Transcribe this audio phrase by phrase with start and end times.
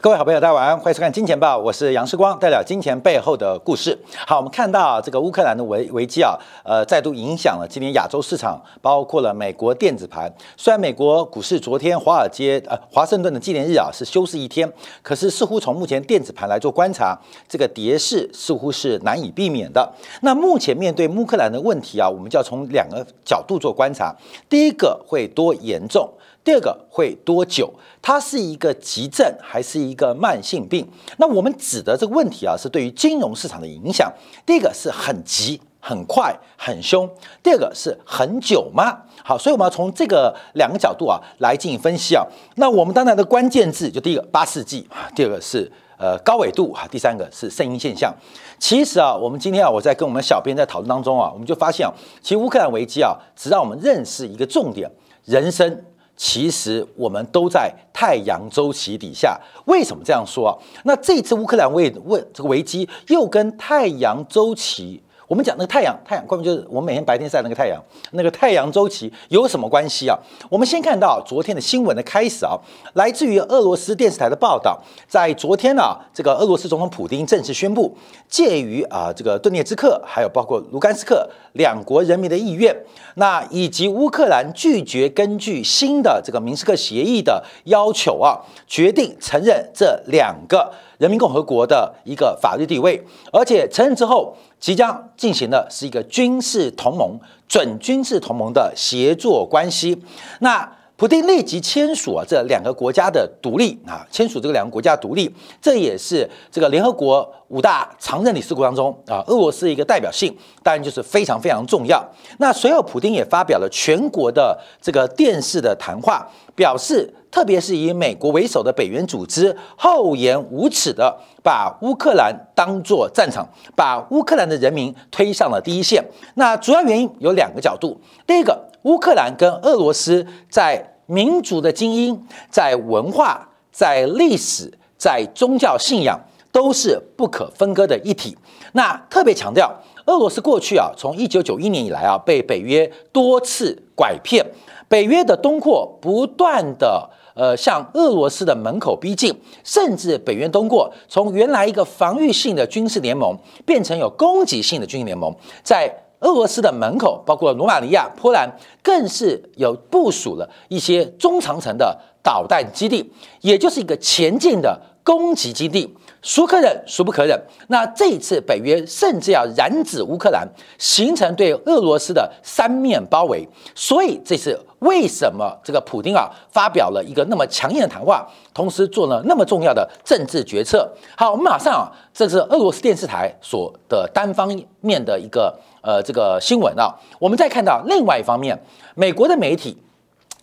[0.00, 3.98] 各位好朋友，大家晚安，欢迎收看《金钱报》，我是杨世光，带来金钱背后的故事。
[4.28, 10.32] 好，我们看到这个乌克兰的危危机啊，呃，再度影响了今年亚洲市场，包括了美国电子盘。
[10.56, 14.72] 虽然美国股市昨天华尔街呃华盛顿的纪念日啊是休市一天，
[15.02, 19.92] 可是似乎从目前电子盘来做观察，这个跌势似乎是难以避免的。
[20.22, 24.14] 那目前面对乌克兰的问题啊，我们就要从两个角度做观察。
[24.48, 26.08] 第一个会多严重？
[26.44, 27.70] 第二个会多久？
[28.00, 30.88] 它是一个急症还是一个慢性病？
[31.18, 34.10] 那我们指的这个问题啊，是对于金融市场的影响。
[34.46, 37.06] 第一个是很急、很快、很凶；
[37.42, 38.96] 第二个是很久吗？
[39.22, 42.24] 好，所以我们要从这个两个角度啊来进行分析啊。
[42.54, 48.14] 那我们当然的关键字就第一个八世纪，第二个是呃高纬度啊，第三个是声音现象。
[48.58, 54.90] 其实啊，我们今天啊，我在跟我们小编在讨论当中啊，我们就发现啊，其实乌克兰危机啊，只让我们认识一个重点：
[55.26, 55.84] 人生。
[56.18, 60.60] 其实我们都在太阳周期底下，为什么这样说？
[60.82, 65.00] 那这次乌克兰为问这个危机又跟太阳周期。
[65.28, 67.78] 我们讲那个太阳，太阳关键就是我们每天白天晒那个太阳，
[68.12, 70.18] 那个太阳周期有什么关系啊？
[70.48, 72.58] 我们先看到昨天的新闻的开始啊，
[72.94, 77.94] 来自于俄罗斯电视台的报道，在昨天呢，这个俄罗斯总统普京正式宣布，
[78.26, 82.74] 介于啊这个顿涅茨克还有包括卢甘斯克两国人民的意愿，
[83.16, 90.72] 那以及乌克兰拒绝根据新的这个明斯克协议的要求啊，决定承认这两个。
[90.98, 93.02] 人民共和国的一个法律地位，
[93.32, 97.18] 而且承认之后，即将进行的是一个军事同盟、
[97.48, 100.02] 准军事同盟的协作关系。
[100.40, 105.32] 那普京立即签署啊这两个国家的独立啊，签署这个两个国家独立，
[105.62, 112.04] 这也是这个联合国五大常任理事国当中啊，俄罗斯一个代表性，当然就是非常非常重要。
[112.38, 117.14] 那随后普京也发表了全国的这个电视的谈话，表示。
[117.30, 126.02] 特别是以美国为首的北约组织厚颜无耻的把乌克兰当作战场，把乌克兰的人民推上了第一线。
[126.36, 136.18] 那主要原因有两个角度：第一个，乌克兰跟俄罗斯在民族的精英、在文化、在历史、在宗教信仰
[136.52, 138.36] 都是不可分割的一体。
[138.72, 139.72] 那特别强调，
[140.06, 144.44] 俄罗斯过去啊，从一九九一年以来啊，被北约多次拐骗，
[144.88, 147.10] 北约的东扩不断的。
[147.34, 153.32] 呃，向俄罗斯的门口逼近，甚至北约东扩，从原来一个防御性的军事联盟
[153.64, 155.88] 变成有攻击性的军事联盟，在
[156.20, 158.50] 俄罗斯的门口，包括罗马尼亚、波兰，
[158.82, 165.96] 更是有部署了一些中长程的导弹基地，也就是一个前进的攻击基地。
[166.20, 167.40] 孰可忍，孰不可忍？
[167.68, 170.46] 那这一次北约甚至要染指乌克兰，
[170.76, 173.48] 形成对俄罗斯的三面包围。
[173.74, 180.90] 所以这次为什么这个普京啊发表了一个那么强硬的谈话，同时做了那么重要的政治决策？
[181.16, 184.48] 好，我们马上啊，这是俄罗斯电视台所的单方
[184.80, 186.92] 面的一个呃这个新闻啊。
[187.20, 188.60] 我们再看到另外一方面，
[188.94, 189.78] 美国的媒体。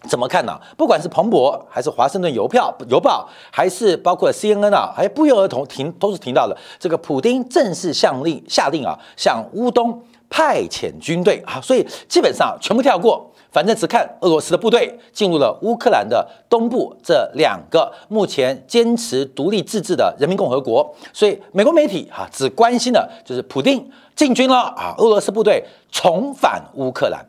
[0.05, 0.59] 怎么看呢？
[0.77, 27.25] 不管是彭博，还是华盛顿邮票邮报，还是包括 CNN 啊，还不约而同停都是提到了这个普丁正式下令下令啊，向乌东派遣军队啊，所以基本上全部跳过，反正只看俄罗斯的部队进入了乌克兰的东部这两个目前坚持独立自治的人民共和国，所以美国媒体哈只关心的就是普丁进军了啊，俄罗斯部队重返乌克兰，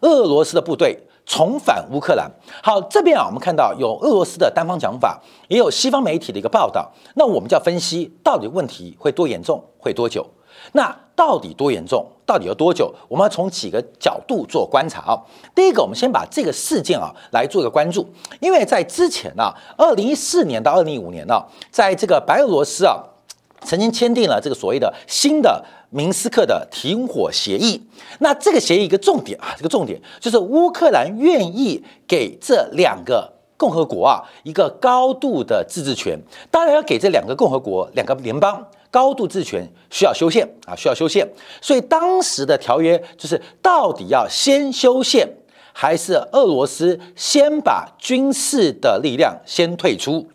[0.00, 0.98] 俄罗斯的部队。
[1.26, 2.30] 重返乌克兰。
[2.62, 6.90] 好，这边啊，我们看到有俄罗斯的单方讲法，也有西方媒体的一个报道。
[7.16, 10.24] 那我们就要分析，到底问题会多严重，会多久？
[10.72, 12.92] 那到底多严重，到底有多久？
[13.08, 15.22] 我们要从几个角度做观察啊。
[15.54, 18.08] 第一个，我们先把这个事件啊来做一个关注，
[18.40, 23.02] 因为在之前呢，二零一四年到二零一五年呢，在这个白俄罗斯啊，
[23.62, 25.64] 曾经签订了这个所谓的新的。
[25.90, 27.80] 明斯克的停火协议，
[28.18, 36.18] 那这个协议一个重点啊，这个重点就是乌克兰愿意给这两个共和国啊一个高度的自治权。
[36.50, 41.26] 当然要给这两个共和国、两个联邦高度自治权，需要修宪啊，需要修宪。
[41.62, 45.26] 所以当时的条约就是，到底要先修宪，
[45.72, 50.26] 还是俄罗斯先把军事的力量先退出？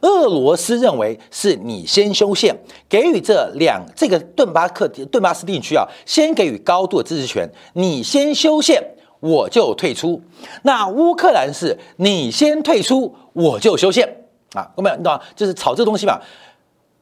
[0.00, 2.56] 俄罗斯认为是你先修宪，
[2.88, 7.48] 给予这两这个顿巴克顿巴斯地区啊，先给予高度的自治权。
[7.74, 8.82] 你先修宪，
[9.20, 10.22] 我就退出。
[10.62, 14.24] 那乌克兰是你先退出，我就修宪
[14.54, 14.70] 啊。
[14.76, 15.20] 我们你懂？
[15.36, 16.20] 就是炒这东西嘛。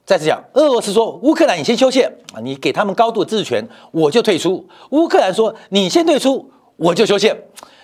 [0.04, 4.66] 再次讲，俄罗斯说乌克兰你先修宪啊，你给他们高度的自治权，我就退出。
[4.90, 7.36] 乌克兰说你先退出，我就修宪。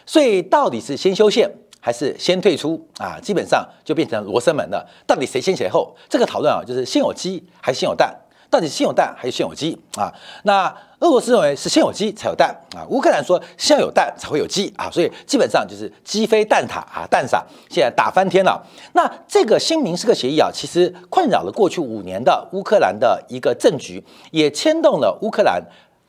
[0.06, 1.50] 所以到底是先修宪？
[1.84, 3.20] 还是先退出啊？
[3.20, 4.88] 基本上就变成罗生门了。
[5.06, 5.94] 到底谁先谁后？
[6.08, 8.10] 这个讨论啊，就是先有鸡还是先有蛋？
[8.48, 10.10] 到底先有蛋还是先有鸡啊？
[10.44, 18.66] 那俄罗斯认为是先有鸡才有蛋啊，乌克兰说先有蛋才会有鸡啊，所以基本上就是鸡飞蛋塔啊，蛋散，现在打翻天了。
[18.94, 25.62] 那这个新明斯克协议啊，其实困扰了过去五年的乌克兰的一个政局，也牵动了乌克兰、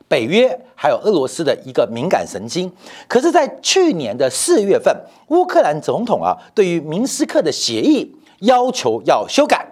[0.08, 2.70] 北约还有俄罗斯的一个敏感神经。
[3.08, 4.94] 可是，在去年的四月份，
[5.28, 9.66] 乌克兰总统啊，对于明斯克的协议要求要修改。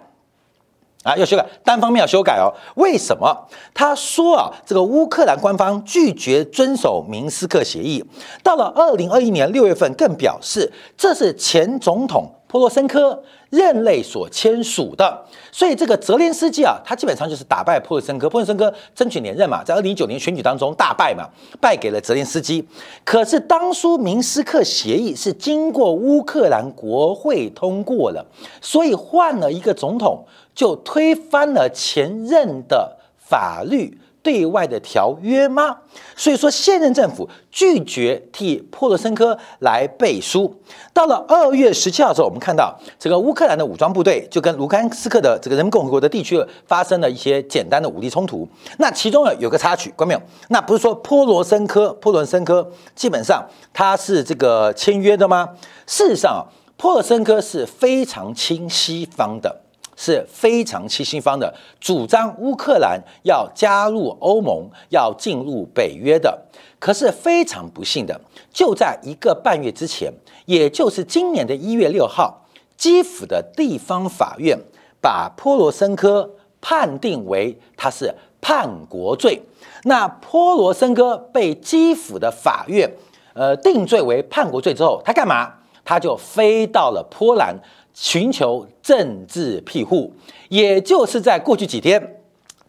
[1.03, 2.49] 啊，要修改，单方面要修改哦。
[2.77, 3.47] 为什么？
[3.75, 8.03] 他说啊，这个乌克兰官方拒绝遵守明斯克协议。
[8.41, 15.25] 到了二零二一年六月份，更表示这是前总统波罗申科任内所签署的。
[15.51, 18.29] 所以这个泽连斯基啊，他基本上就是打败波罗申科。
[18.29, 21.27] 波罗申科争取连任嘛，在二零一九年选举当中大败嘛，
[21.59, 22.65] 败给了泽连斯基。
[23.03, 28.25] 可是当初明斯克协议是经过乌克兰国会通过了，
[28.61, 30.25] 所以换了一个总统。
[30.55, 35.77] 就推翻了前任的法律对外的条约吗？
[36.15, 40.51] 所以说现任政府拒绝替波罗申科来背书。
[40.91, 48.47] 到了二月十七号的时候，我们看到这个乌克兰的武装部队就跟卢甘斯克的这个人民共和国的地区发生了一些简单的武力冲突。
[48.79, 50.21] 那其中呢有个插曲，关没有？
[50.47, 55.49] 那不是说波罗申科、波罗申科基本上他是这个签约的吗？
[55.85, 56.41] 事实上，啊
[56.75, 59.61] 波罗申科是非常亲西方的。
[59.95, 66.37] 是非常亲西方的，主张乌克兰要加入欧盟，要进入北约的。
[66.79, 68.19] 可是非常不幸的，
[68.53, 70.13] 就在一个半月之前，
[70.45, 72.45] 也就是今年的一月六号，
[72.77, 74.59] 基辅的地方法院
[75.01, 76.29] 把波罗申科
[76.61, 79.41] 判定为他是叛国罪。
[79.83, 82.91] 那波罗申科被基辅的法院
[83.33, 85.53] 呃定罪为叛国罪之后，他干嘛？
[85.83, 87.55] 他就飞到了波兰。
[87.95, 90.13] 寻求政治庇护，
[90.49, 92.17] 也就是在过去几天，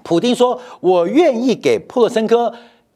[0.05, 2.55] 普京说：“我愿意给普罗申科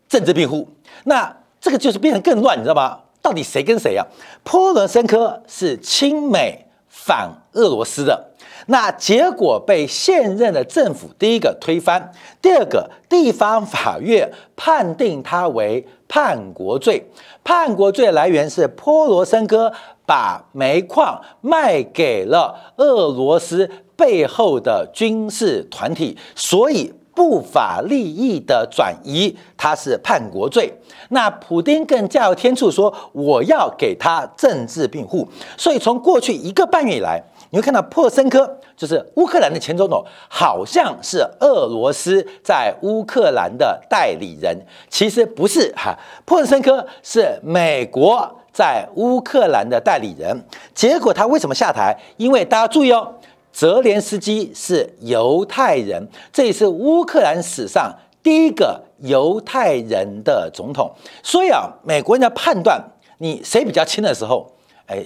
[0.09, 0.69] 政治庇护。”
[1.05, 3.01] 那这个就是变得更乱，你知道吗？
[3.21, 4.07] 到底谁跟谁啊？
[4.45, 8.30] 普罗申科是亲美反俄罗斯的，
[8.71, 17.05] 那结果被现任的政府第一个推翻，第二个地方法院判定他为叛国罪。
[17.45, 19.73] 叛国罪来源是波罗申科。
[20.07, 30.75] 把煤矿卖给了俄罗斯背后的军事团体，所以不法利益的转移，他是叛国罪。
[31.11, 35.29] 那普丁更加有天助，说我要给他政治庇护。
[35.57, 44.57] 所以从过去一个半月以来，你会看到破申科就是乌克兰的前总统，好像是俄罗斯在乌克兰的代理人，
[44.89, 48.37] 其实不是哈，破申科是美国。
[48.53, 50.37] 在乌克兰的代理人，
[50.75, 51.97] 结果他为什么下台？
[52.17, 53.15] 因为大家注意哦，
[53.53, 57.95] 泽连斯基是犹太人，这也是乌克兰史上
[58.25, 60.91] 第一个犹太人的总统。
[61.23, 62.83] 所以啊，美国人在判断
[63.19, 64.51] 你谁比较亲的时候，
[64.87, 65.05] 哎，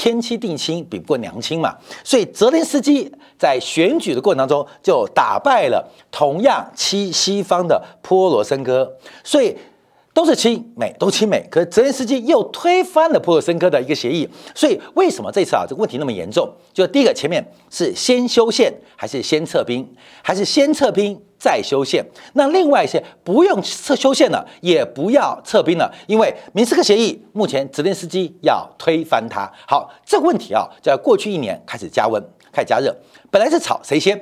[0.00, 1.76] 天妻定亲比不过娘亲嘛。
[2.02, 8.90] 所以泽连斯基在选举的过程当中就打败了同样亲西方的波罗申科，
[9.22, 9.54] 所以。
[10.12, 16.52] 都是亲美，都亲美，可是泽连斯基又推翻了普罗申科的一个协议，所以为什么这次啊这个问题那么严重？
[16.72, 19.88] 就第一个，前面是先修宪还是先撤兵，
[20.22, 22.04] 还是先撤兵再修宪？
[22.34, 29.50] 那另外一些不用撤修宪了，也不要撤兵了，因为明斯克协议目前泽连斯基要推翻它。
[29.66, 32.20] 好，这个问题啊，在过去一年开始加温，
[32.52, 32.94] 开始加热，
[33.30, 34.20] 本来是吵谁先。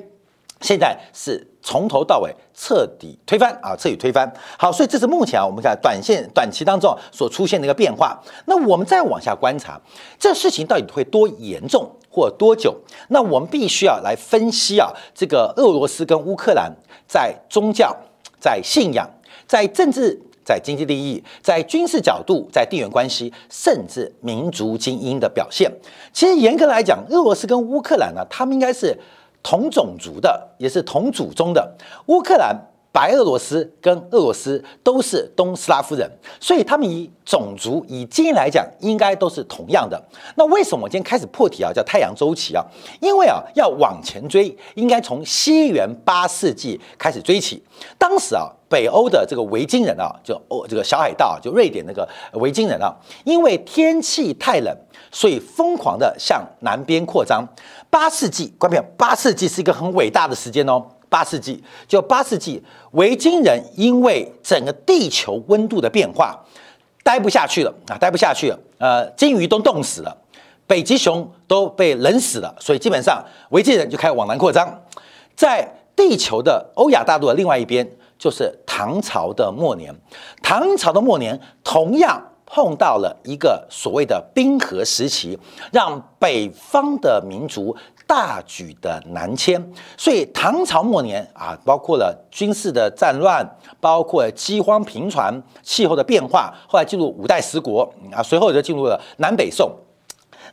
[0.61, 4.31] 现在是从头到尾彻底推翻啊，彻底推翻。
[4.59, 8.21] 好，所以这是目前啊，我们看短线短期当中所出现的一个变化。
[8.47, 9.81] 那我们再往下观察，
[10.19, 12.77] 这事情到底会多严重或多久？
[13.09, 16.73] 那我们必须要来分析啊，这个俄罗斯跟乌克兰
[17.07, 17.97] 在宗教、
[18.41, 19.09] 在信仰、
[19.47, 25.71] 在政治、在经济利益、在军事角度、在地缘关系，甚至民族精英的表现。
[26.13, 28.99] 其实严格来讲，俄罗斯跟乌克兰呢，他们应该是。
[29.43, 31.77] 同种族的，也是同祖宗的。
[32.07, 32.57] 乌克兰、
[32.99, 40.03] 白俄罗斯跟俄罗斯都是东斯拉夫人，所以他们以种族、以基因来讲，应该都是同样的。
[40.35, 41.71] 那为什么我今天开始破题啊？
[41.73, 42.65] 叫太阳周期啊？
[43.01, 47.63] 因为啊，要往前追，应该从西元八世纪开始追起。
[47.97, 54.77] 当时啊，北欧的这个维京人啊，就欧这个小海盗，就瑞典那个维京人啊，因为天气太冷。
[55.13, 57.47] 所以疯狂的向南边扩张。
[57.89, 60.85] 八世纪，关片，八世纪是一个很伟大的时间哦。
[61.09, 62.63] 八世纪，就八世纪，
[62.93, 66.39] 维京人因为整个地球温度的变化，
[67.03, 68.59] 待不下去了啊，待不下去了。
[68.79, 70.17] 呃，鲸鱼都冻死了。
[70.67, 74.83] 北极熊都被冷死了，所以基本上维京人就开始往南扩张。
[75.35, 77.89] 在地球的欧亚大陆的另外一边，
[78.19, 79.95] 就是唐朝的末年。
[80.43, 82.23] 唐朝的末年同样。
[82.51, 85.39] 碰到了一个所谓的冰河时期，
[85.71, 87.77] 让北方的民族
[88.09, 89.63] 大举的南迁，
[89.99, 93.47] 所以唐朝末年啊，包括了军事的战乱，
[93.81, 99.71] 包括饥荒频传，气候的变化，后来进入五代十国啊，随后就进入了南北宋。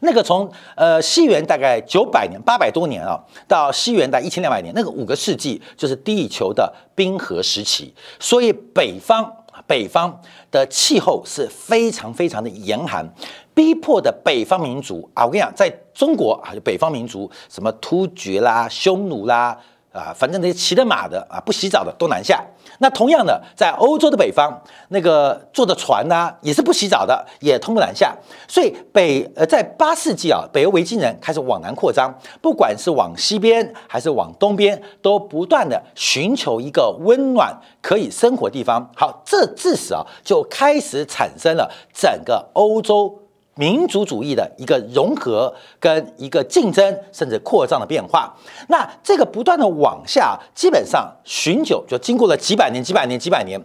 [0.01, 9.31] 那个从呃西元大概九百年八百多年啊，到西元大概一千两百年，那个五个世纪就是地球的冰河时期，所以北方。
[9.65, 10.21] 北方
[10.51, 13.07] 的气候是非常非常的严寒，
[13.55, 19.57] 逼迫的北方民族啊，我跟你讲，在中国啊，就北方民族什么突厥啦、匈奴啦。
[19.91, 22.43] 啊，反正那些骑着马的啊，不洗澡的都南下。
[22.79, 24.53] 那同样的，在欧洲的北方，
[24.89, 28.13] 那个坐的船呢，也是不洗澡的，也通不南下。
[28.45, 38.91] 所以北呃，在八世纪啊，北欧维京人开始往南扩张，不管是往西边还是往东边，都不断的寻求一个温暖可以生活的地方。
[38.97, 43.21] 好，这至少就开始产生了整个欧洲。
[43.55, 48.35] 民族主义的一个融合跟一个竞争，甚至扩张的变化。
[48.67, 53.61] 那这个不断的往下，基本上寻求，就经过了几百年、几百年、几百年。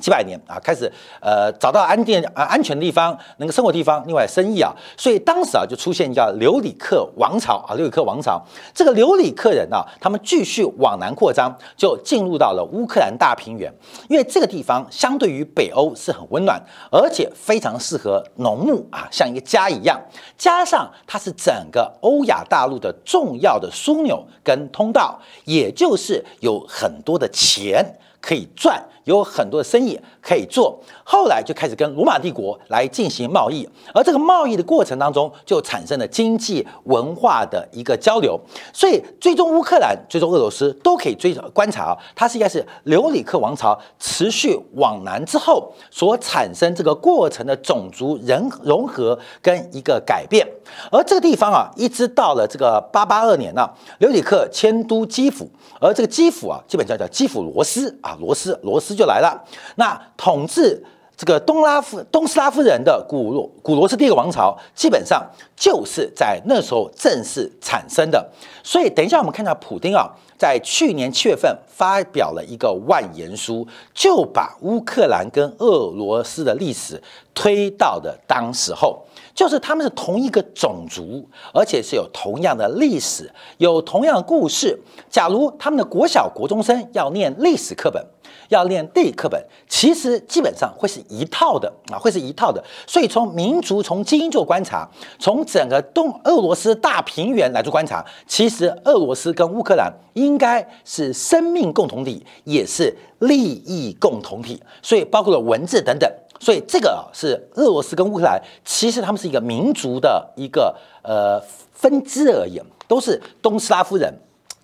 [0.00, 0.90] 几百年啊，开始
[1.20, 8.42] 呃找到安定啊安全的地方，能够生活地方，另外生意啊，所以当时啊就出现叫留里克王朝啊，留里克王朝。
[8.74, 13.72] 这个留里克人呢，他们继续往南扩张，就进入到了乌克兰大平原，
[14.08, 20.00] 因为这个地方相对于北欧是很温暖，而且非常适合农牧啊，像一个家一样。
[20.38, 27.84] 加上它是整个欧亚大陆的重要的枢纽跟通道，也就是有很多的钱。
[28.22, 30.78] 可以赚，有很多的生意可以做。
[31.04, 38.38] 后来就开始跟罗马帝国来进行贸易，而这个贸易的过程当中，就产生了经济文化的一个交流。
[38.72, 50.46] 所以，最终乌克兰、最终俄罗斯都可以追观察啊，它是应该是留里克王朝持续往南之后所产生这个过程的种族人融合跟一个改变。
[50.92, 58.16] 而这个地方啊，一直到了这个八八二年呢，留里克迁都基辅，而这个基辅啊，基本叫叫基辅罗斯啊。
[58.20, 59.44] 罗斯，罗斯就来了。
[59.76, 60.82] 那统治
[61.16, 65.22] 这个东拉夫、东斯拉夫人的古罗古罗斯第一个王朝，基本上
[65.54, 68.26] 就是在那时候正式产生的。
[68.62, 77.02] 所以，等一下我们看到普丁啊，在去年七月份发表了一个万言书，就把乌克兰跟俄罗斯的历史
[77.34, 79.04] 推到了当时候。
[79.34, 84.78] 就是他们是同一个种族，而且是有同样的历史，有同样的故事。
[85.08, 88.04] 假如他们的国小、国中生要念历史课本，
[88.48, 92.62] 要念地理课本，其实基本上会是一套的啊，会是一套的。
[92.86, 104.60] 所以从民族、从基因做观察，从整个东俄罗斯大平原来做观察，其实俄罗斯跟乌克兰应该是生命共同体，也是利益共同体。
[104.82, 106.10] 所以包括了文字等等。
[106.40, 111.38] 所以这个是俄罗斯跟乌克兰，其实他们是一个民族的一个呃
[111.72, 114.12] 分支而已，都是东斯拉夫人。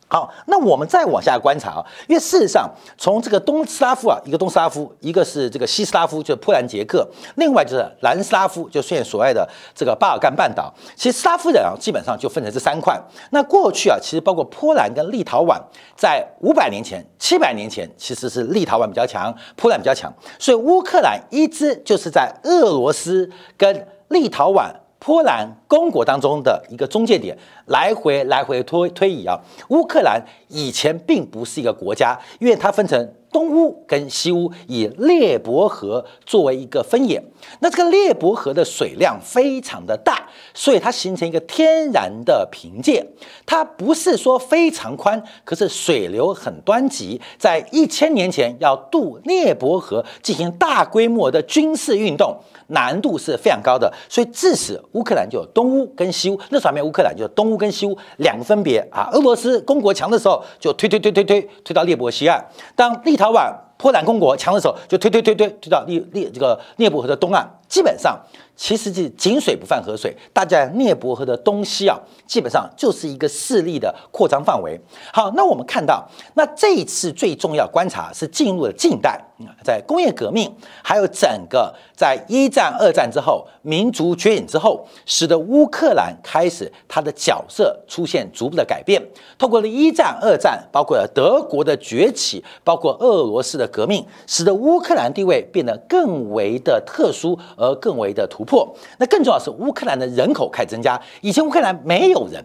[0.09, 10.73] 好，那我们再往下观察啊，因为事实上，从这个东斯拉夫啊，一个东斯拉夫，一个是这个西斯拉夫，就是波兰捷克，另外就是南斯拉夫，就现在所谓的这个巴尔干半岛。
[10.95, 12.97] 其实斯拉夫人啊，基本上就分成这三块。
[13.31, 15.61] 那过去啊，其实包括波兰跟立陶宛，
[15.97, 20.13] 在五百年前、七百年前，其实是立陶宛比较强，波兰比较强。
[20.39, 24.71] 所以乌克兰一直就是在俄罗斯跟立陶宛。
[25.07, 29.39] 波兰公国当中的一个中介点，来回来回推推移啊。
[29.69, 33.15] 乌克兰以前并不是一个国家，因为它分成。
[33.31, 37.23] 东乌跟西乌以列伯河作为一个分野，
[37.61, 43.07] 那这个列伯河的水量非常的大，所以它形成一个天然的凭借。
[43.45, 47.21] 它不是说非常宽，可是水流很湍急。
[47.39, 52.37] 在一千年前要渡列伯河进行大规模的军事运动，
[52.69, 53.93] 难度是非常高的。
[54.09, 59.09] 所以致使乌克兰就有东乌跟西乌，那时候没有乌克兰，就东乌跟西乌两个分别啊。
[59.13, 67.49] 俄罗斯公国强的时候就推推推推推推到列伯西岸，当立陶宛，波兰公国强的时候，就推推推推推到列列这个涅伯河的东岸。
[67.67, 68.21] 基本上，
[68.55, 70.15] 其实是井水不犯河水。
[70.35, 74.79] 大家涅伯河的东西啊，基本上就是一个势力的扩张范围。
[75.13, 79.19] 好，那我们看到，那这一次最重要观察是进入了近代。
[79.63, 80.51] 在工业革命，
[80.83, 89.03] 还有整个在一战、二战之后民族觉醒之后，使得乌克兰开始它的角色出现逐步的改变。
[89.37, 98.75] 透过了一战、二战，包括了德国的崛起，包括俄罗斯的革命，使得乌克兰地位变得更为的特殊，而更为的突破。
[98.99, 102.43] 那更重要是，乌克兰的人口开始增加，以前乌克兰没有人。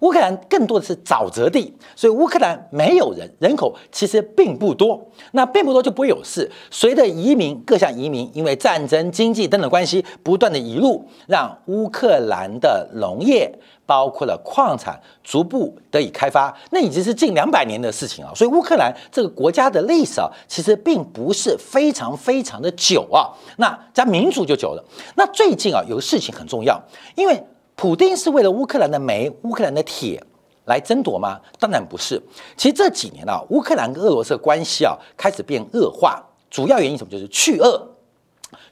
[0.00, 5.00] 乌克兰更多的是沼泽地，所以乌克兰没有人，人口其实并不多。
[5.32, 6.50] 那并不多就不会有事。
[6.70, 13.50] 随着移民各项移民，因为战争、经济等等关系，不断的移入，让乌克兰的农业
[13.86, 16.54] 包括了矿产逐步得以开发。
[16.70, 18.32] 那已经是近两百年的事情啊。
[18.34, 23.32] 所以乌克兰这个国家的历史啊，其实并不是非常非常的久啊。
[23.56, 24.84] 那加民主就久了。
[25.14, 26.80] 那最近啊，有个事情很重要，
[27.14, 27.42] 因为。
[27.76, 30.20] 普丁是为了乌克兰的煤、乌克兰的铁
[30.64, 31.38] 来争夺吗？
[31.60, 32.20] 当然不是。
[32.56, 37.10] 其实这几年啊，乌克兰跟俄罗斯的关系啊开始变恶化，主要原因什么？
[37.10, 37.80] 就是去俄，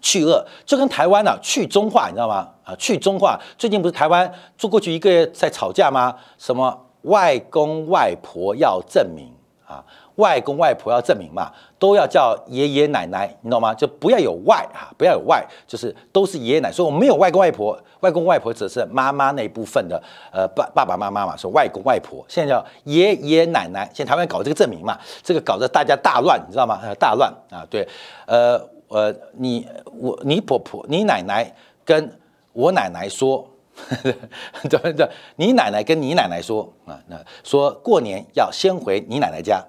[0.00, 2.48] 去俄就跟台湾呢去中化，你知道吗？
[2.64, 3.38] 啊，去中化。
[3.58, 6.16] 最近不是台湾做过去一个月在吵架吗？
[6.38, 9.30] 什么外公外婆要证明
[9.66, 9.84] 啊？
[10.16, 13.74] 外公外婆要证明嘛，都要叫爷爷奶奶，你懂吗？
[13.74, 16.72] 就不要有外啊，不要有外，就是都是爷爷奶奶。
[16.72, 22.24] 所以我们没有外公外婆，外公外婆只是妈妈那部分的，呃，爸爸爸妈妈嘛，说外公外婆。
[22.28, 23.90] 现在叫爷爷奶奶。
[23.92, 26.80] 现在台湾搞这个证明嘛，这个搞得大家大乱，你知道吗？
[26.98, 27.86] 大乱啊，对，
[28.26, 29.66] 呃呃，你
[29.98, 31.52] 我你婆婆你奶奶
[31.84, 32.16] 跟
[32.52, 33.44] 我奶奶说，
[34.70, 39.60] 对对，你奶奶跟你奶奶说啊，那说过年要先回你奶奶家。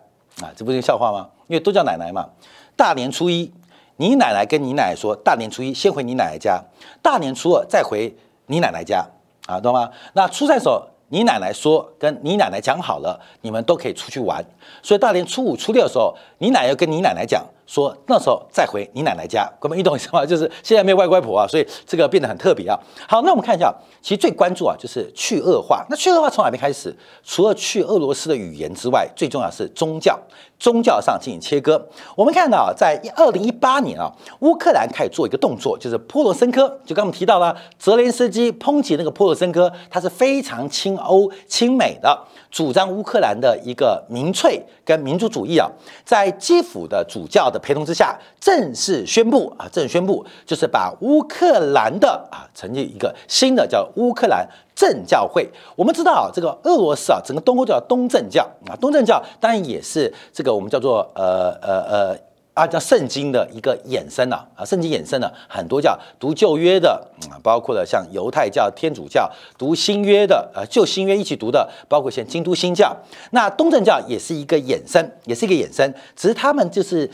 [0.41, 1.29] 啊，这不是笑话吗？
[1.47, 2.27] 因为都叫奶奶嘛。
[2.75, 3.51] 大年初一，
[3.97, 6.61] 你奶奶跟你奶奶说，大年初一先回你奶奶家，
[7.01, 8.13] 大年初二再回
[8.47, 9.05] 你奶奶家，
[9.47, 9.89] 啊，懂吗？
[10.13, 14.43] 那初三时候，你奶奶说跟你奶奶讲好了，你们都可以出去玩。
[14.83, 17.45] 所以大年初五、初六的时候，你奶奶跟你奶奶讲。
[17.65, 20.23] 说那时候再回你奶奶家，哥们，你懂意思吗？
[20.27, 22.79] 就是现在没有外公外婆啊，所以这个变得很特别啊。
[23.07, 25.85] 好，那我们看一下，其实最关注啊就是去恶化。
[25.89, 26.95] 那去恶化从哪边开始？
[27.23, 30.19] 除了去俄罗斯的语言之外，最重要是宗教，
[30.59, 31.83] 宗教上进行切割。
[32.15, 36.79] 我们看到，在二零一八年啊，乌克兰开始做一个动作，就是波罗申科。
[36.85, 42.19] 就刚我们提到了泽连斯基抨击那个波罗申科，他是非常亲欧亲美的，
[42.55, 45.69] 主张乌克兰的一个民粹跟民族主义啊，
[46.05, 47.51] 在基辅的主教。
[47.51, 55.45] 的陪同之下，正式宣布啊，正式宣布就是把乌克兰的啊成立一个新的叫乌克兰正教会。
[55.75, 62.17] 我们知道啊，这个俄罗斯啊，整个东欧叫东正教啊，东正教当然也是这个我们叫做呃呃呃。
[62.55, 72.95] 啊，叫圣经的一个衍生啊，啊，圣经衍生的很多叫读旧约的啊，包括了像犹太教、天主教读新约的，呃，旧新约一起读的，包括像京都新教。
[73.31, 77.11] 那东正教也是一个衍生，也是一个衍生，只是他们就是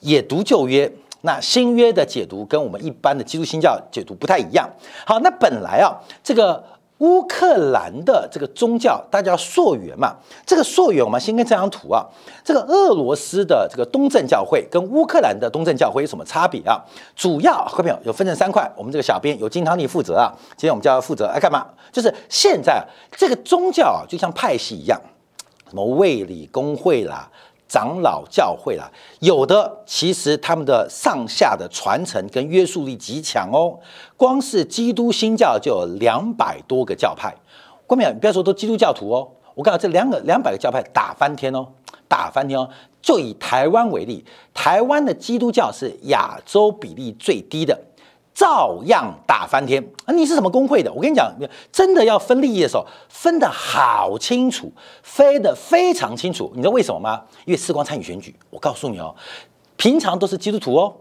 [0.00, 0.92] 也读旧约，
[1.22, 4.68] 那新约的解读跟我们一般的基督新教解读不太一样。
[5.06, 6.62] 好，那本来啊，这个。
[6.98, 10.14] 乌克兰的这个宗教，大家叫溯源嘛。
[10.46, 12.06] 这个溯源，我们先看这张图啊。
[12.44, 16.80] 这个俄罗斯的这个东正教会跟乌克兰的东正教会有什么差别啊？
[17.16, 18.70] 主要各位有分成三块。
[18.76, 20.32] 我们这个小编有金汤力负责啊。
[20.56, 21.66] 今天我们就要负责来干嘛？
[21.90, 25.00] 就是现在这个宗教啊，就像派系一样，
[25.68, 27.28] 什么卫理公会啦。
[27.66, 33.78] 长老教会啦，有的其实他们的上下的传承跟约束力极强哦。
[34.16, 37.34] 光是基督新教就有两百多个教派，
[37.86, 39.28] 关明，你不要说都基督教徒哦。
[39.54, 41.66] 我告诉你，这两个两百个教派打翻天哦，
[42.08, 42.68] 打翻天哦。
[43.00, 44.24] 就以台湾为例，
[44.54, 47.78] 台湾的基督教是亚洲比例最低的。
[48.34, 50.12] 照样打翻天啊！
[50.12, 50.92] 你是什么工会的？
[50.92, 51.32] 我跟你讲，
[51.70, 56.50] 真的要分利益的时候，分得好清楚，分得非常清楚。
[56.54, 57.22] 你知道为什么吗？
[57.44, 59.14] 因为四光参与选举，我告诉你哦，
[59.76, 60.92] 平常都是基督徒哦。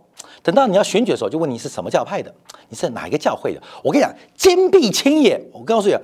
[0.44, 2.32] 等到你要选举的时候，就问你是什么教派的，
[2.68, 3.62] 你是哪一个教会的？
[3.82, 5.96] 我跟你讲，坚壁清野，我告诉你，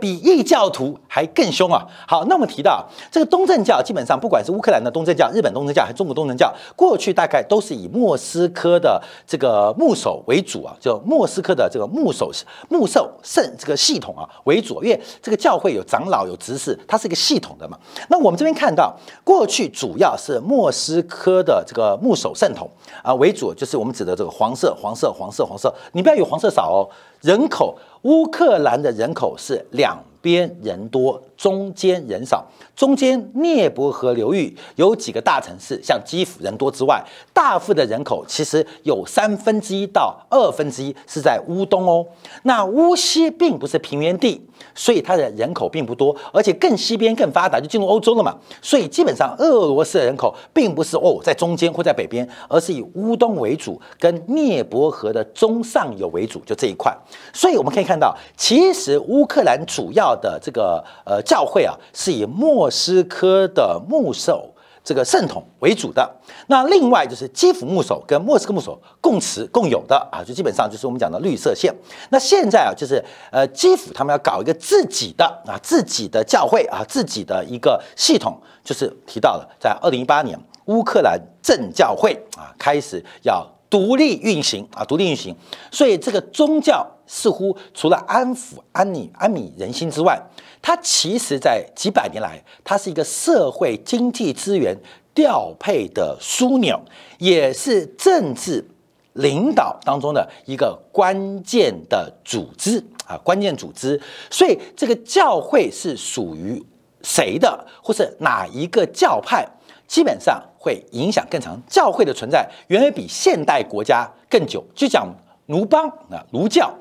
[0.00, 1.86] 比异教徒还更凶啊！
[2.08, 12.32] 好，那我们提到这个东正教，基本上不管是乌克兰的东正教、日本东正教还是中国东正教，过去大概都是以莫斯科的这个牧首为主啊，就莫斯科的这个牧首
[12.68, 17.78] 牧首圣这个系统啊为主，因为这个教会有长老有执事，它是一个系统的嘛。
[18.08, 22.68] 那我们这边看到，过去主要是莫斯科的这个牧首圣统
[23.00, 23.83] 啊为主，就是。
[23.84, 26.88] 我们指的这个黄色、黄色、黄色、黄色，你不要有黄色少哦。
[27.20, 32.46] 人口，乌克兰的人口是两边人多，中间人少。
[32.76, 42.04] 中间涅伯河流域有几个大城市，像基辅人多之外，大部的人口其实有三分之一到二分之一是在乌东哦。
[42.42, 44.44] 那乌西并不是平原地。
[44.72, 48.34] 所以它的人口并不多，而且更西边更发达，就进入欧洲了嘛。
[48.62, 56.96] 所以基本上俄罗斯的人口并不是哦在中间或在北边，而是以乌东为主，跟涅伯河的中上游为主，就这一块。
[57.32, 64.50] 所以我们可以看看到，其实乌克兰主要的这个呃教会啊，是以莫斯科的牧首。
[64.86, 66.06] 这个圣统为主的，
[66.48, 71.74] 那另外就是基辅牧首跟莫斯科牧首共持共有的啊，就基本上就是我们讲的绿色线。
[72.10, 85.34] 那现在啊，就是呃基辅他们要搞一个自己的啊自己的教会啊自己的一个系统，就是提到了在二零一八年乌克兰正教会啊开始要独立运行啊独立运行，
[85.70, 90.20] 所以这个宗教似乎除了安抚安宁安民人心之外。
[90.66, 94.74] 它其实，在几百年来，它是一个社会经济资源
[95.14, 96.80] 调配的枢纽，
[97.18, 98.66] 也是政治
[99.12, 104.00] 领导当中的一个关键的组织啊，关键组织。
[104.30, 106.64] 所以，这个教会是属于
[107.02, 109.46] 谁的，或是哪一个教派，
[109.86, 111.60] 基本上会影响更长。
[111.68, 114.64] 教会的存在远远比现代国家更久。
[114.74, 115.06] 就讲
[115.44, 116.74] 奴邦啊，儒教，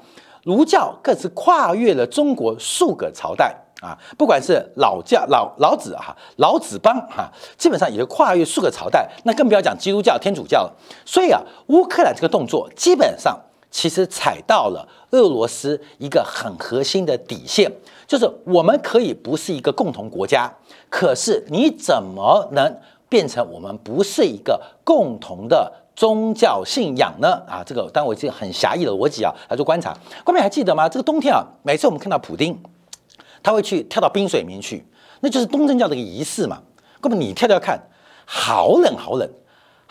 [0.44, 3.56] 儒教更是跨越了中国数个朝代。
[3.82, 10.74] 啊，不管是老教老老子哈，老子帮哈，基本上也是跨越数个朝代，那更不要讲基督教、天主教了。
[11.06, 13.38] 所以啊，乌克兰这个动作基本上
[13.70, 17.70] 其实踩到了俄罗斯一个很核心的底线，
[18.08, 20.50] 就是我们可以不是一个共同国家，
[20.90, 22.80] 可是你怎么能
[23.10, 27.42] 变成我们不是一个共同的宗教信仰呢？
[27.48, 29.96] 啊，这个当然我这很狭义的逻辑啊来做观察。
[30.24, 30.90] 观众还记得吗？
[30.90, 32.58] 这个冬天啊，每次我们看到普丁。
[33.42, 34.86] 他会去跳到冰水里面去，
[35.20, 36.62] 那就是东正教的一个仪式嘛。
[37.02, 37.78] 那么你跳跳看，
[38.26, 39.30] 好冷好冷，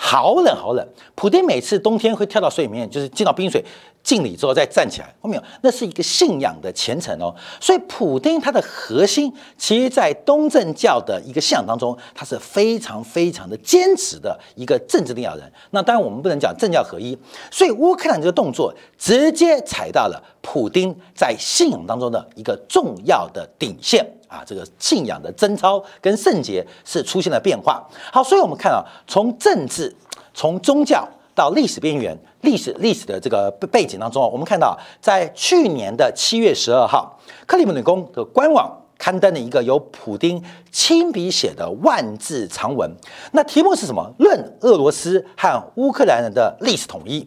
[0.04, 0.84] 好冷好冷。
[1.14, 3.64] 普丁每次冬天会跳到水里面，就是进到冰水。
[4.02, 7.32] 敬礼之后再站起来，后面那是一个信仰的虔诚哦。
[7.60, 15.50] 所以普丁他的核心，其实在东正教的一个信仰当中，他是非常非常的坚持的一个政治领导人。
[15.70, 17.16] 那当然我们不能讲政教合一，
[17.52, 27.86] 所以乌克兰这个动作直接踩到了普丁在信仰当中的一个重要的底线啊，这个信仰的贞操跟圣洁是出现了变化。
[28.10, 29.94] 好，所以我们看啊，从政治，
[30.32, 31.06] 从宗教。
[31.34, 42.94] 到历史边缘，历史历史的这个背景当中啊我们看到，在去年的七月十二号，克里姆林宫的官网刊登了一个由普丁亲笔写的万字长文。
[43.30, 44.12] 那题目是什么？
[44.18, 47.26] 论俄罗斯和乌克兰人的历史统一。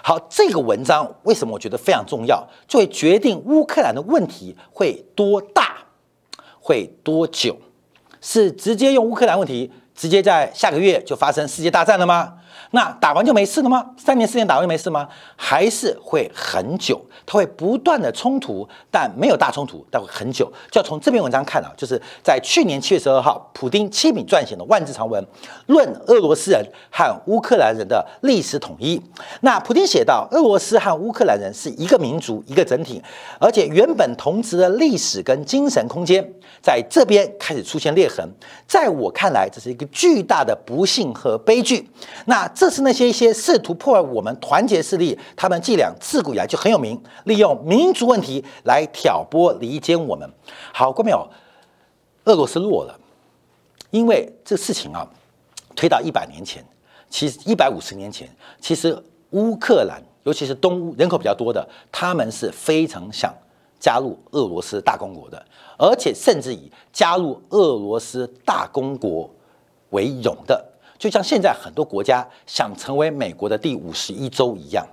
[0.00, 2.46] 好，这个文章为什么我觉得非常重要？
[2.68, 5.67] 就会决定乌克兰的问题会多大，
[6.68, 7.56] 会多久？
[8.20, 12.34] 是直接用乌克兰问题，直接在下个月就发生世界大战了吗？
[12.70, 13.84] 那打完就没事了吗？
[13.96, 15.08] 三年四年打完就没事吗？
[15.36, 17.00] 还是会很久？
[17.24, 20.50] 它会不断的冲突，但没有大冲突，但会很久。
[20.70, 25.22] 就要从这篇文章看啊，就是在去年七月十二号，普丁亲笔撰写的万字长文，
[25.66, 29.00] 论俄罗斯人和乌克兰人的历史统一。
[29.42, 33.02] 那普丁写道，俄罗斯和乌克兰人是一个民族，一个整体，
[33.38, 36.26] 而且原本同质的历史跟精神空间，
[36.62, 38.26] 在这边开始出现裂痕。
[38.66, 41.88] 在我看来，这是一个巨大的不幸和悲剧。
[42.24, 50.28] 那这是那些一些试图破坏我们团结势力，他们伎俩自古以来就很有名，利用民族问题来挑拨离间我们。
[50.74, 51.24] 好，过没有？
[52.24, 52.98] 俄罗斯弱了，
[53.92, 55.08] 因为这事情啊，
[55.76, 56.64] 推到一百年前，
[57.08, 58.28] 其实一百五十年前，
[58.60, 63.32] 其实乌克兰，尤其是东乌人口比较多的，他们是非常想
[63.78, 65.40] 加入俄罗斯大公国的，
[65.78, 69.30] 而且甚至以加入俄罗斯大公国
[69.90, 70.67] 为荣的。
[70.98, 74.84] 就像现在很多国家想成为美国的第五十一州一样，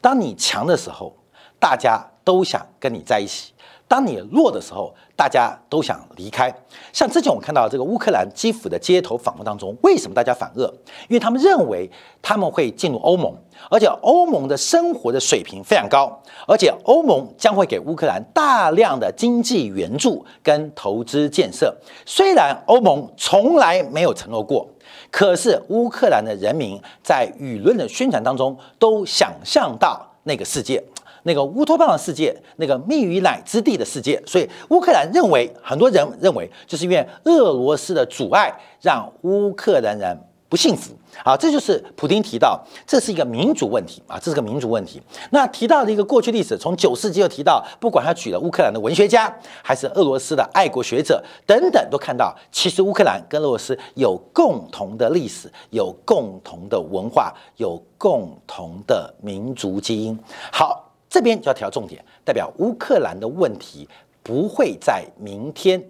[0.00, 1.16] 当你强的时候，
[1.60, 3.53] 大家都想跟你在一起；
[3.86, 6.52] 当你弱的时候，大家都想离开。
[6.92, 10.72] 像之前我们看到这个乌克兰基辅的街头访问当中，为什么大家反俄？
[11.08, 11.88] 因为他们认为
[12.20, 13.32] 他们会进入欧盟，
[13.70, 21.76] 而且欧盟的生活的水平非常高，而且欧盟将会给乌克兰大量的经济援助跟投资建设。
[22.06, 24.68] 虽然欧盟从来没有承诺过。
[25.10, 30.82] 可是乌克兰的人民在舆论的宣传当中都想象到那个世界，
[31.24, 34.22] 那个乌托邦的世界，那个蜜与奶之地的世界。
[34.26, 40.92] 所以乌克兰认为，很多人认为，就是因为俄罗斯的阻碍让乌克兰人不幸福。
[41.24, 45.00] 好，这就是普京提到，这是一个民主问题啊，这是个民主问题。
[45.30, 49.32] 那提到的一个过去历史，从九世纪就提到，不管他举了乌克兰的文学家，
[49.62, 60.18] 还是俄罗斯的爱国学者等等，都看到其实乌克兰跟俄罗斯有共同的历史，有共同的文化，有共同的民族基因。
[60.52, 60.83] 好，
[61.14, 63.88] 这边就要提到重点，代表乌克兰的问题
[64.20, 65.80] 不会在明天、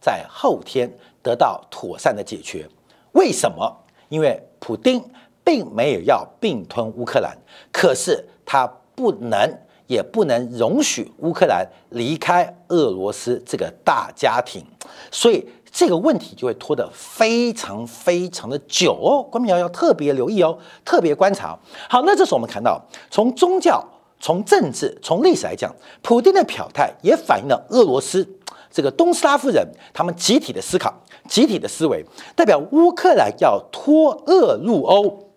[0.00, 0.88] 在后天
[1.20, 2.64] 得到妥善的解决。
[3.10, 3.76] 为什么？
[4.08, 5.02] 因为普京
[5.42, 7.36] 并没有要并吞乌克兰，
[7.72, 9.52] 可是他不能
[9.88, 14.64] 也不能容许乌克兰离开俄罗斯这个大家庭，
[15.10, 19.24] 所以这个问题就会拖得非常非常的久哦。
[19.24, 21.58] 关明瑶要特别留意哦，特别观察。
[21.90, 23.84] 好，那这时候我们看到，从宗教、
[24.20, 28.28] 从政治、从历史来讲，普京的表态也反映了俄罗斯
[28.70, 30.94] 这个东斯拉夫人他们集体的思考。
[31.28, 32.02] 集体的思维
[32.34, 35.27] 代表乌克兰要脱俄入欧，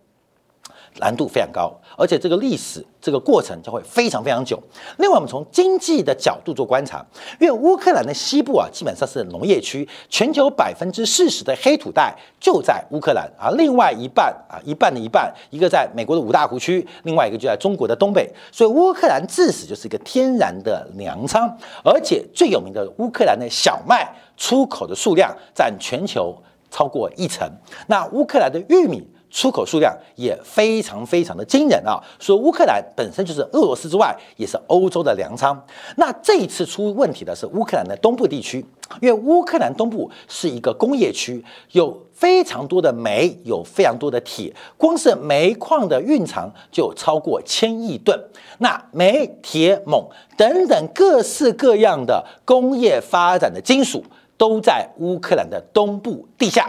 [1.00, 4.62] 难度非常高，而且这个历史这个过程将会非常非常久。
[4.98, 7.06] 另外，我们从经济的角度做观察，
[7.40, 21.50] 因为乌克兰的西部啊，基本上是农业区，全球百分之四十的黑土带就在乌克兰啊，另外一半啊，一半的一半，一个在美国的五大湖区，另外一个就在中国的东北，所以乌克兰自始就是一个天然的粮仓，
[21.84, 24.08] 而且最有名的乌克兰的小麦。
[24.38, 26.36] 出口的数量占全球
[26.72, 27.48] 超过一成，
[27.86, 31.98] 那乌克兰的玉米出口数量也非常非常的惊人啊！
[32.20, 35.60] 说乌克兰本身就是俄罗斯之外，也是欧洲的粮仓。
[35.96, 38.64] 那这一次出问题的是乌克兰的东部地区，
[39.02, 48.20] 因为乌克兰东部是一个工业区，有非常多的煤，有非常多的铁，光是煤矿的蕴藏就超过千亿吨。
[48.58, 54.04] 那煤、铁、锰等等各式各样的工业发展的金属。
[54.38, 56.68] 都在乌克兰的东部地下，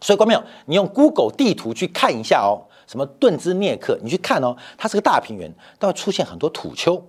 [0.00, 7.02] 所以观众朋友，你用 Google 地图去看一下哦，什么顿兹涅克，你去看哦，它是个大平原，但会出现很多土丘。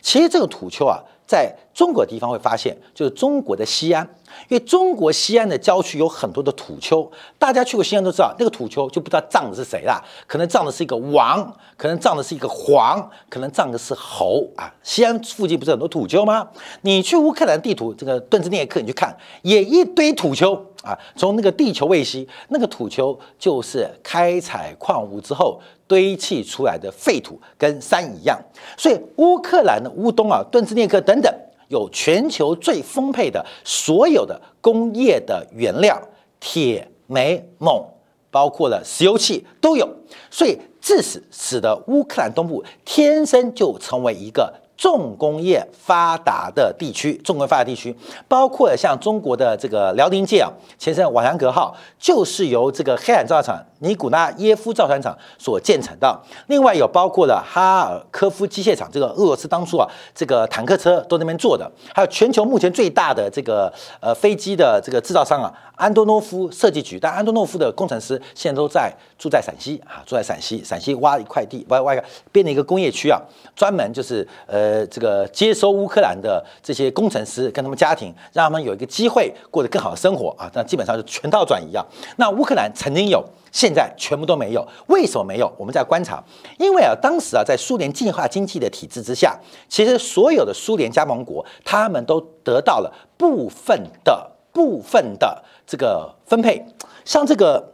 [0.00, 1.02] 其实这个土丘啊。
[1.28, 4.04] 在中国地方会发现，就是中国的西安，
[4.48, 14.74] 因为中国西安的郊区有很多的土丘，大家去过西安都知道，那个土丘就不知道葬的是谁啦，可能葬的是一个王，可能葬的是一个皇，可能葬的是侯啊。
[14.82, 16.48] 西安附近不是很多土丘吗？
[16.80, 20.98] 你去乌克兰地图这个顿兹涅克，你去看，也一堆土丘啊。
[21.14, 25.60] 从那个地球卫星，那个土丘就是开采矿物之后。
[25.86, 28.38] 堆砌出来的废土跟山一样，
[28.76, 31.34] 所以乌克兰的乌东啊、顿兹涅克等等，
[31.68, 36.00] 有全球最丰沛的所有的工业的原料，
[36.40, 37.84] 铁、煤、锰，
[38.30, 39.88] 包括了石油气都有，
[40.30, 44.52] 所以致使使得乌克兰东部天生就成为一个。
[44.78, 47.92] 重工业发达的地区，重工业发达地区
[48.28, 56.16] 包括了像中国的这个辽宁舰啊，前身瓦良格号就是由这个黑海造船厂尼古拉耶夫造船厂所建成的。
[56.46, 73.20] 另外有包括了哈尔科夫机械厂，这个俄罗斯当初啊这个坦克车都那边做的，还有全球目前最大的这个呃飞机的这个制造商啊安多诺夫设计局，但安多诺夫的工程师现在都在住在陕西啊，住在陕西，陕西挖一块地，挖挖一个编了一个工业区啊，
[73.56, 74.68] 专门就是呃。
[74.68, 80.50] 呃，这个接收乌克兰的这些工程师跟他们家庭，让他们有一个机会过得更好的生活啊！
[80.52, 81.82] 那基本上就全套转移啊。
[82.16, 83.24] 那乌克兰曾经有，
[83.58, 84.64] 现在全部都没有。
[84.86, 85.52] 为什么没有？
[85.58, 86.22] 我们在观察，
[86.58, 89.36] 因为啊，当时啊，在苏联计划经济的体制之下，
[89.68, 96.64] 其实所有的苏联加盟国，他们都得到了部分的部分的这个分配。
[97.04, 97.72] 像这个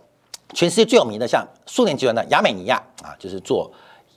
[0.54, 3.70] 全世界最有名的，像苏联集团的亚美尼亚啊，就是做。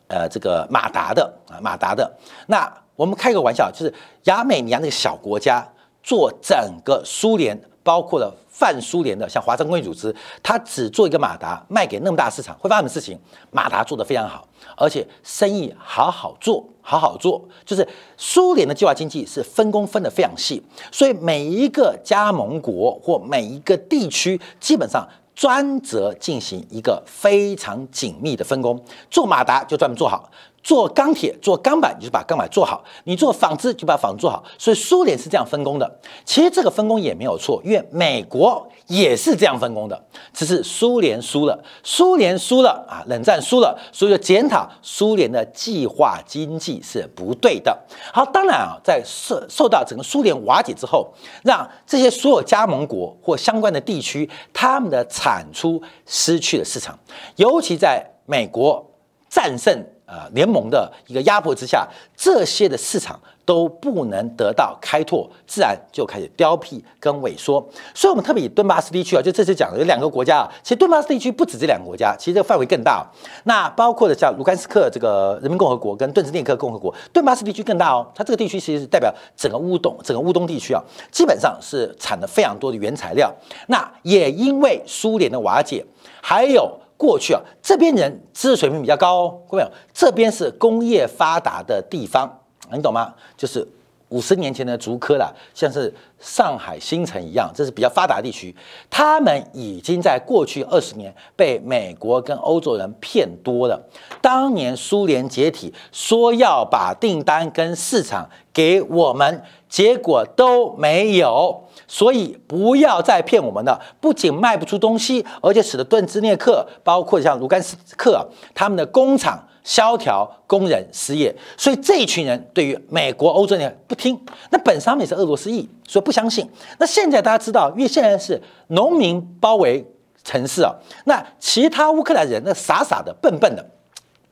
[0.10, 2.10] 呃，这个马达的啊，马达的。
[2.46, 5.68] 那我们开个玩笑，就是亚美尼亚那个小国家
[6.02, 13.18] 做整个苏联，包括了泛苏联的，像华生工业组织，它只做一个马达，卖给那么大市场，会发生什么事情？
[13.50, 14.46] 马达做得非常好，
[14.76, 17.42] 而且生意好好做，好好做。
[17.66, 25.08] 就是苏联的计划经济是分工分得非常细，所以每一个加盟国或每一个地区，基本上。
[25.38, 30.28] 专责进行一个非常紧密的分工，做马达就专门做好。
[30.64, 34.44] 做钢铁、做钢板，你就把钢板做好；你做纺织，就把纺织做好。
[34.58, 36.00] 所以苏联是这样分工的。
[36.26, 40.02] 其实这个分工也没有错，因为美国也是这样分工的，
[40.34, 41.58] 只是苏联输了。
[41.84, 47.78] 苏联输了啊，冷战输了，所以就检讨苏联的计划经济是不对的。
[48.12, 51.08] 好，当然啊，在受受到整个苏联瓦解之后，
[51.44, 56.98] 让这些所有加盟国或相关的地区，他们的产出失去了市场，
[57.38, 58.86] 尤其在美国
[59.30, 59.86] 战胜。
[60.08, 63.20] 呃联盟的一个压迫之下，这些的市场。
[63.48, 67.66] 都不能得到开拓，自然就开始凋敝跟萎缩。
[67.96, 70.52] 所以，我们特别以顿巴斯地区啊，就这次讲的有两个国家啊。
[70.62, 73.10] 其实顿巴斯地区不止这两个国家，其实这个范围更大。
[73.46, 78.06] 那包括的像卢甘斯克这个人民共和国跟顿斯涅克共和国，顿巴斯地区更大哦。
[78.14, 83.34] 它这个地区其实代表整个乌东，整个乌东地区啊，基本上是产了非常多的原材料。
[83.68, 85.86] 那也因为苏联的瓦解，
[86.22, 92.42] 还有过去啊，这边人知识水平比较高哦，会没有，这边是工业发达的地方。
[92.72, 93.14] 你懂吗？
[93.38, 93.66] 就是
[94.10, 98.56] 五十年前的竹科了，像是上海新城一样，这是比较发达地区。
[98.90, 103.82] 他们已经在过去二十年被美国跟欧洲人骗多了。
[104.22, 111.64] 当年苏联解体，说要把订单跟市场给我们，结果都没有。
[111.90, 113.82] 所以不要再骗我们了。
[114.02, 119.47] 不仅卖不出东西，而且使得顿兹涅克，包括像卢甘斯克，他们的工厂。
[119.68, 124.18] 萧条，工人失业，所以这一群人对于美国、欧洲人不听。
[124.50, 126.50] 那本上面是俄罗斯裔，所以不相信。
[126.80, 129.86] 那现在大家知道，因为现在是农民包围
[130.24, 133.70] 城市啊，那其他乌克兰人那傻傻的、笨笨的，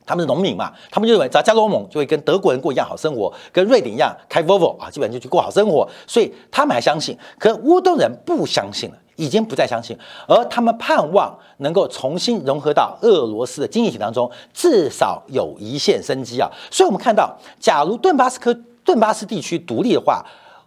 [0.06, 7.14] 他们是农民嘛，他们就认为只要加入欧盟就会跟德国人过一样好生活，跟瑞典一样开 Volvo 啊，基本上就去过好生活，所以他们还相信。
[7.38, 8.96] 可乌东人不相信了。
[9.16, 9.98] 已经不再相信，
[10.28, 16.50] 而他们盼望能够重新融合到俄罗斯的经济体当中，至少有一线生机啊！
[16.70, 20.24] 所以，我们看到，假如顿巴斯克顿巴斯地区独立的话，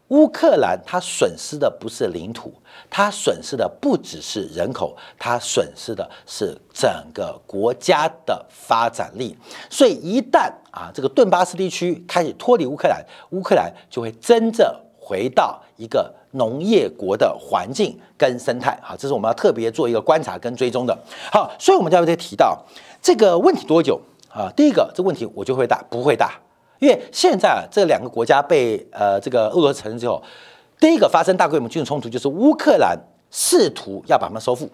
[0.09, 2.51] 乌克兰它损失的不是领土，
[2.89, 9.37] 它损失的不只是人口，它损失的是整个国家的发展力。
[9.69, 14.67] 所以，一旦啊这个顿巴斯地区开始脱离乌克兰，乌克兰就会真正
[15.09, 16.13] 回到一个。
[16.33, 20.95] 农业国的环境跟生态，好，这是我们要特别做一个观察跟追踪的。
[21.31, 22.55] 好，所以我们在这提到
[23.01, 23.99] 这个问题多久
[24.31, 24.47] 啊？
[24.55, 26.39] 第一个，这问题我就会大，不会大，
[26.77, 30.21] 因为现在啊，这两个国家被呃这个俄罗斯承认之后，
[30.79, 32.95] 第一个发生大规模军事冲突就是乌克兰
[33.31, 34.69] 试图要把他们收复，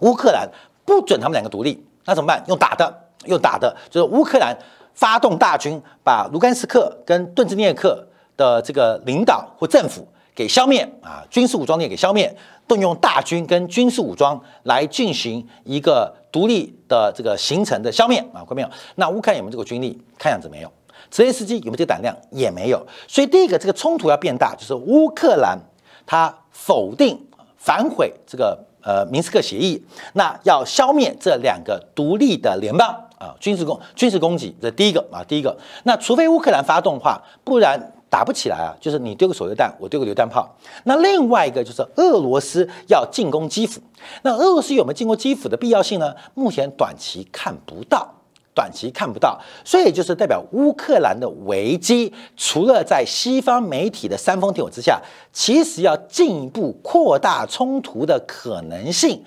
[0.00, 0.50] 乌克兰
[0.84, 2.42] 不准他们两个独立，那怎么办？
[2.48, 2.92] 用打的，
[3.26, 4.58] 用打的，就是乌克兰
[4.92, 8.04] 发动大军把卢甘斯克跟顿兹涅克
[8.42, 10.06] 的这个领导或政府。
[10.34, 12.34] 给消灭啊，军事武装点给消灭，
[12.66, 18.68] 动用大军跟军事武装来进行一个独立的这个形成的消灭啊，看没有？
[18.94, 20.00] 那乌克兰有没有这个军力？
[20.18, 20.72] 看样子没有。
[21.10, 22.16] 泽连斯基有没有这个胆量？
[22.30, 22.82] 也没有。
[23.06, 25.58] 所以第一个，这个冲突要变大，就是乌克兰
[26.06, 27.22] 他否定
[27.58, 35.54] 反悔这个呃明斯克协议，那要消灭这两个独立的联邦啊，军事攻军事攻击，这第一个啊，第一个。
[35.84, 37.92] 那除非乌克兰发动的话，不然。
[38.12, 40.46] 打不起来啊，就是你丢个手榴弹，我丢个榴弹炮。
[40.84, 43.80] 那另外一个就是俄罗斯要进攻基辅，
[44.20, 46.14] 那俄罗斯有没有进攻基辅的必要性呢？
[46.34, 48.06] 目前短期看不到，
[48.54, 49.40] 短期看不到。
[49.64, 55.00] 所以就是代表乌克兰的危机，除了在西方媒体的煽风点火之下，
[55.32, 59.24] 其实要进一步扩大冲突的可能性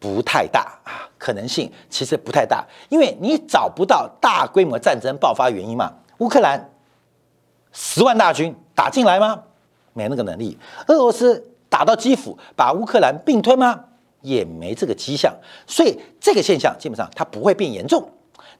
[0.00, 6.72] 不太大啊，可能性其实不太大，因为你找不到大规模战争爆发原因嘛，乌克兰。
[7.78, 9.38] 十万大军打进来吗？
[9.92, 10.58] 没那个能力。
[10.86, 13.78] 俄罗斯打到基辅，把乌克兰并吞吗？
[14.22, 15.30] 也没这个迹象。
[15.66, 18.10] 所以这个现象基本上它不会变严重。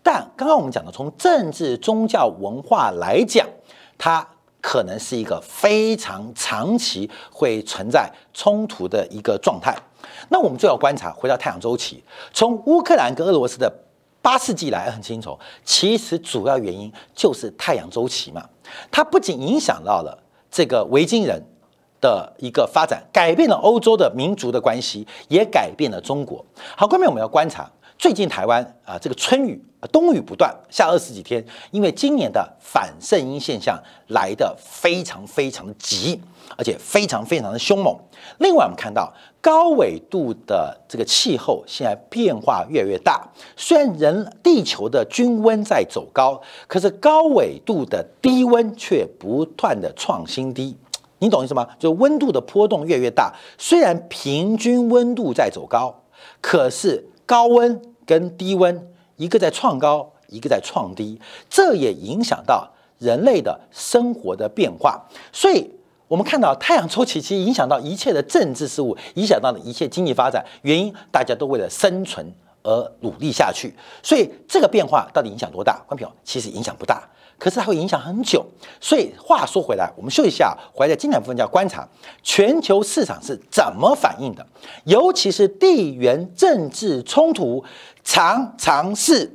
[0.03, 3.47] 但刚刚我们讲的，从政治、宗教、文化来讲，
[3.97, 4.27] 它
[4.61, 9.75] 可能是一个非常长期会存在冲突的一个状态。
[10.29, 13.73] 那我们就要观察，回到太阳周期，从乌克兰跟俄罗斯的。
[14.27, 18.45] 八世纪来很清楚，其实主要原因就是太阳周期嘛。
[18.91, 20.19] 它不仅影响到了
[20.51, 21.41] 这个维京人
[22.01, 26.45] 的一个发展，改变了欧洲的民族的关系，也改变了中国。
[26.77, 36.21] 好，后面我们要观察最近台湾啊，这个春雨冬雨不断，下二十几天，因为今年的反圣婴现象来的非常非常急，
[36.57, 37.97] 而且非常非常的凶猛。
[38.39, 39.13] 另外，我们看到。
[39.43, 43.25] 高纬度的这个气候现在变化越来越大，
[43.57, 50.77] 虽然人地球的均温在走高，可是高纬度的低温却不断的创新低。
[51.21, 51.65] 你懂意思吗？
[51.79, 56.03] 就温度的波动越来越大，虽然平均温度在走高，
[56.41, 65.71] 可是高温跟低温一个在创高，一个在创低，这也影响到人类的生活的变化，所以。
[66.09, 70.47] 我们看到太阳周期其实影响到一切的政治事务，影响到了一切经济发展。
[70.62, 72.25] 原因大家都为了生存
[72.62, 75.83] 而努力下去，所以这个变化到底影响多大？
[75.89, 77.03] 关平其实影响不大，
[77.38, 78.44] 可是它会影响很久。
[78.81, 81.87] 所以话说回来，我们休息一下，回来在精彩部分要观察
[82.22, 84.46] 全球市场是怎么反应的，
[84.84, 87.64] 尤其是地缘政治冲突
[88.05, 89.30] 常常是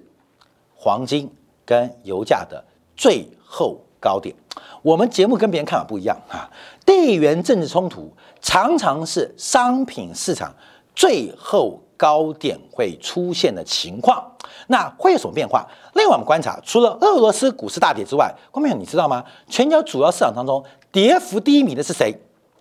[0.75, 1.29] 黄金
[1.65, 2.63] 跟油价的
[2.95, 4.35] 最后高点。
[4.81, 6.49] 我们节目跟别人看法不一样啊，
[6.85, 10.53] 地缘政治冲突常常是商品市场
[10.95, 14.25] 最后高点会出现的情况。
[14.65, 15.67] 那会有什么变化？
[15.93, 19.23] 另外，我们观察，除了俄罗斯股市大跌之外，观众你知道吗？
[19.47, 22.11] 全球主要市场当中跌幅第一名的是谁？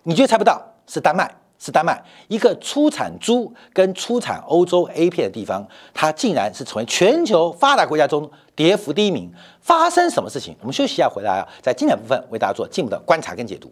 [0.03, 0.61] 你觉得猜不到？
[0.85, 1.33] 是丹麦。
[1.63, 5.63] 是丹麦一个出产猪跟出产欧洲 A 片的地方，
[5.93, 9.31] 它竟然是成为全球发达国家中跌幅第一名。
[9.61, 10.55] 发生什么事情？
[10.61, 13.71] 我们休息一下，回来啊，在精彩部分为大家做进一步的观察跟解读。